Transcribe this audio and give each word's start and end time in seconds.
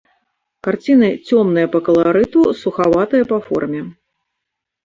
Карціны 0.67 1.09
цёмныя 1.27 1.67
па 1.77 1.81
каларыту, 1.87 2.39
сухаватыя 2.63 3.29
па 3.33 3.37
форме. 3.51 3.81